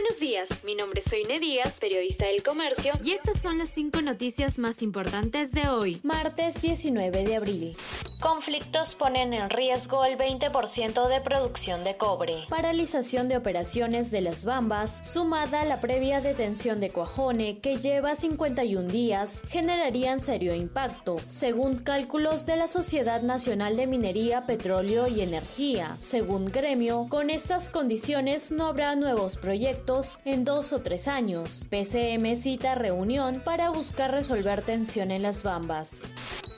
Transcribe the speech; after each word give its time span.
Buenos 0.00 0.20
días, 0.20 0.48
mi 0.62 0.76
nombre 0.76 1.00
es 1.04 1.10
Soine 1.10 1.40
Díaz, 1.40 1.80
periodista 1.80 2.26
del 2.26 2.44
Comercio, 2.44 2.92
y 3.02 3.10
estas 3.14 3.42
son 3.42 3.58
las 3.58 3.70
cinco 3.70 4.00
noticias 4.00 4.56
más 4.60 4.80
importantes 4.80 5.50
de 5.50 5.68
hoy, 5.68 5.98
martes 6.04 6.62
19 6.62 7.24
de 7.24 7.34
abril. 7.34 7.76
Conflictos 8.20 8.94
ponen 8.94 9.32
en 9.32 9.50
riesgo 9.50 10.04
el 10.04 10.16
20% 10.16 11.08
de 11.08 11.20
producción 11.20 11.82
de 11.82 11.96
cobre. 11.96 12.46
Paralización 12.48 13.28
de 13.28 13.36
operaciones 13.36 14.12
de 14.12 14.20
las 14.20 14.44
Bambas, 14.44 15.00
sumada 15.12 15.62
a 15.62 15.64
la 15.64 15.80
previa 15.80 16.20
detención 16.20 16.78
de 16.78 16.90
Cuajone, 16.90 17.58
que 17.58 17.76
lleva 17.76 18.14
51 18.14 18.88
días, 18.88 19.42
generarían 19.48 20.20
serio 20.20 20.54
impacto, 20.54 21.16
según 21.26 21.76
cálculos 21.76 22.46
de 22.46 22.56
la 22.56 22.68
Sociedad 22.68 23.22
Nacional 23.22 23.76
de 23.76 23.86
Minería, 23.88 24.46
Petróleo 24.46 25.08
y 25.08 25.22
Energía. 25.22 25.96
Según 26.00 26.46
Gremio, 26.46 27.06
con 27.08 27.30
estas 27.30 27.70
condiciones 27.70 28.52
no 28.52 28.66
habrá 28.66 28.94
nuevos 28.94 29.36
proyectos 29.36 29.87
en 30.26 30.44
dos 30.44 30.74
o 30.74 30.80
tres 30.80 31.08
años. 31.08 31.66
PCM 31.70 32.36
cita 32.36 32.74
reunión 32.74 33.40
para 33.42 33.70
buscar 33.70 34.10
resolver 34.10 34.60
tensión 34.60 35.10
en 35.10 35.22
las 35.22 35.42
Bambas 35.42 36.02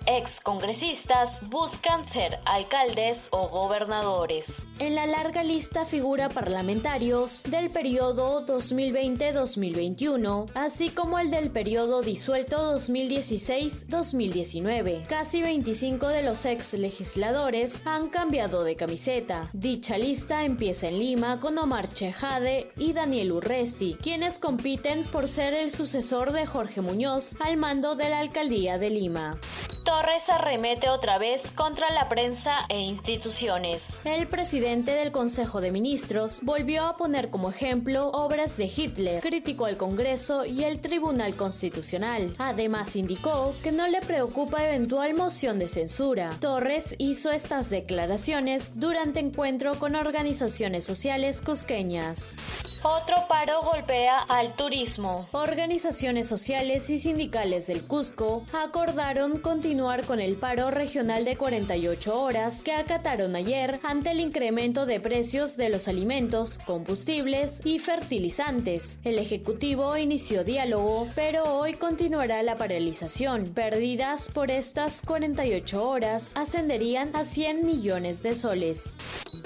ex 0.07 0.41
congresistas 0.41 1.41
buscan 1.51 2.09
ser 2.09 2.39
alcaldes 2.45 3.27
o 3.31 3.49
gobernadores. 3.49 4.63
En 4.79 4.95
la 4.95 5.07
larga 5.07 5.43
lista 5.43 5.85
figura 5.85 6.29
parlamentarios 6.29 7.43
del 7.45 7.71
periodo 7.71 8.47
2020-2021, 8.47 10.51
así 10.55 10.91
como 10.91 11.19
el 11.19 11.31
del 11.31 11.51
periodo 11.51 12.03
disuelto 12.03 12.77
2016-2019. 12.77 15.07
Casi 15.07 15.43
25 15.43 16.09
de 16.09 16.23
los 16.23 16.45
ex 16.47 16.75
legisladores 16.75 17.87
han 17.87 18.09
cambiado 18.09 18.65
de 18.65 18.77
camiseta. 18.77 19.49
Dicha 19.53 19.99
lista 19.99 20.45
empieza 20.45 20.89
en 20.89 20.99
Lima 20.99 21.39
con 21.41 21.59
Omar 21.59 21.93
Chejade 21.93 22.73
y 22.77 22.93
Daniel 22.93 23.33
Urresti, 23.33 23.97
quienes 24.01 24.39
compiten 24.39 25.05
por 25.05 25.29
ser 25.29 25.55
el 25.55 25.71
sucesor 25.71 26.33
de 26.33 26.47
Jorge 26.47 26.81
Muñoz 26.81 27.37
al 27.41 27.57
mando 27.57 27.95
de 27.95 28.11
la 28.11 28.21
alcaldía 28.21 28.79
de 28.79 28.91
Lima. 28.91 29.39
Torres 29.85 30.29
arremete 30.29 30.89
otra 30.89 31.19
vez 31.19 31.51
contra 31.53 31.91
la 31.91 32.09
prensa 32.09 32.59
e 32.69 32.79
instituciones. 32.81 34.01
El 34.05 34.29
presidente 34.29 34.93
del 34.93 35.11
Consejo 35.11 35.61
de 35.61 35.71
Ministros 35.71 36.41
volvió 36.43 36.85
a 36.85 36.97
poner 36.97 37.31
como 37.31 37.51
ejemplo 37.51 38.11
obras 38.11 38.57
de 38.57 38.71
Hitler, 38.75 39.21
criticó 39.21 39.67
al 39.67 39.77
Congreso 39.77 40.45
y 40.45 40.65
el 40.65 40.81
Tribunal 40.81 41.35
Constitucional. 41.35 42.35
Además 42.39 42.95
indicó 42.97 43.55
que 43.63 43.73
no 43.73 43.89
le 43.89 44.01
preocupa 44.01 44.65
eventual 44.65 45.15
moción 45.15 45.59
de 45.59 45.69
censura. 45.69 46.31
Torres 46.41 46.95
hizo 46.99 47.31
estas 47.31 47.71
declaraciones 47.71 48.79
durante 48.79 49.21
encuentro 49.21 49.79
con 49.79 49.97
organizaciones 49.97 50.85
sociales 50.85 51.43
cusqueñas. 51.43 52.37
Otro 52.83 53.17
paro 53.29 53.61
golpea 53.61 54.21
al 54.21 54.57
turismo. 54.57 55.29
Organizaciones 55.33 56.27
sociales 56.27 56.89
y 56.89 56.99
sindicales 56.99 57.67
del 57.67 57.85
Cusco 57.85 58.47
acordaron 58.55 59.39
continuar 59.39 60.07
con 60.07 60.19
el 60.19 60.37
paro 60.37 60.71
regional 60.71 61.27
de 61.27 61.37
48 61.37 62.19
horas 62.19 62.63
que 62.63 62.73
acataron 62.73 63.37
ayer 63.37 63.79
ante 63.83 64.13
el 64.13 64.21
incremento 64.21 64.87
de 64.87 64.99
precios 64.99 65.59
de 65.59 65.69
los 65.69 65.89
alimentos, 65.89 66.59
combustibles 66.59 67.61
y 67.67 67.81
fertilizantes. 67.81 69.03
El 69.05 69.19
Ejecutivo 69.19 69.99
inició 69.99 70.43
diálogo, 70.43 71.07
pero 71.15 71.59
hoy 71.59 71.75
continuará 71.75 72.43
la 72.43 72.57
paralización. 72.57 73.45
Pérdidas 73.45 74.31
por 74.31 74.51
estas 74.51 75.03
48 75.03 75.87
horas 75.87 76.33
ascenderían 76.35 77.15
a 77.15 77.25
100 77.25 77.67
millones 77.67 78.23
de 78.23 78.35
soles. 78.35 78.97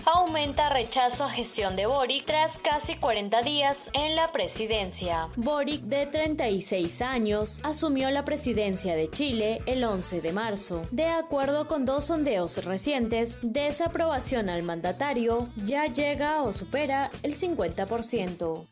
Aumenta 0.06 0.68
rechazo 0.68 1.24
a 1.24 1.30
gestión 1.30 1.76
de 1.76 1.86
Boric 1.86 2.26
tras 2.26 2.58
casi 2.58 2.96
40 2.96 3.40
días 3.40 3.88
en 3.94 4.14
la 4.14 4.28
presidencia. 4.28 5.28
Boric, 5.34 5.80
de 5.82 6.04
36 6.04 7.00
años, 7.00 7.60
asumió 7.64 8.10
la 8.10 8.22
presidencia 8.22 8.94
de 8.96 9.08
Chile 9.08 9.62
el 9.64 9.82
11 9.82 10.20
de 10.20 10.32
marzo. 10.32 10.82
De 10.90 11.06
acuerdo 11.06 11.66
con 11.66 11.86
dos 11.86 12.04
sondeos 12.04 12.62
recientes, 12.66 13.40
desaprobación 13.42 14.50
al 14.50 14.62
mandatario 14.62 15.48
ya 15.64 15.86
llega 15.86 16.42
o 16.42 16.52
supera 16.52 17.10
el 17.22 17.34
50%. 17.34 18.66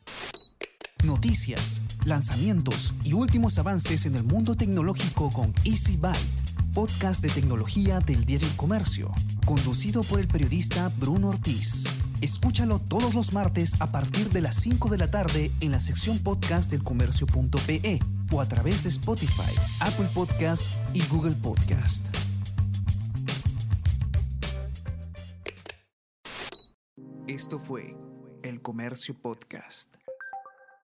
Noticias, 1.04 1.80
lanzamientos 2.04 2.92
y 3.02 3.14
últimos 3.14 3.58
avances 3.58 4.04
en 4.04 4.16
el 4.16 4.22
mundo 4.22 4.54
tecnológico 4.54 5.30
con 5.30 5.54
Easy 5.64 5.96
Byte 5.96 6.42
podcast 6.72 7.22
de 7.22 7.28
tecnología 7.28 8.00
del 8.00 8.24
diario 8.24 8.48
Comercio, 8.56 9.12
conducido 9.44 10.02
por 10.02 10.20
el 10.20 10.28
periodista 10.28 10.88
Bruno 10.98 11.28
Ortiz. 11.28 11.84
Escúchalo 12.20 12.78
todos 12.80 13.14
los 13.14 13.32
martes 13.32 13.80
a 13.80 13.90
partir 13.90 14.30
de 14.30 14.40
las 14.40 14.56
5 14.56 14.88
de 14.88 14.98
la 14.98 15.10
tarde 15.10 15.52
en 15.60 15.72
la 15.72 15.80
sección 15.80 16.18
podcast 16.18 16.70
del 16.70 16.82
comercio.pe 16.82 18.00
o 18.30 18.40
a 18.40 18.48
través 18.48 18.82
de 18.82 18.88
Spotify, 18.88 19.52
Apple 19.80 20.08
Podcast 20.14 20.64
y 20.94 21.04
Google 21.06 21.36
Podcast. 21.36 22.06
Esto 27.26 27.58
fue 27.58 27.94
El 28.42 28.62
Comercio 28.62 29.14
Podcast. 29.20 30.01